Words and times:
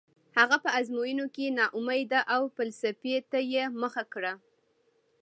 هغه 0.37 0.57
په 0.63 0.69
ازموینو 0.79 1.25
کې 1.35 1.55
ناکامېده 1.59 2.19
او 2.35 2.41
فلسفې 2.55 3.15
ته 3.31 3.39
یې 3.53 3.63
مخه 3.81 4.03
کړه 4.13 4.33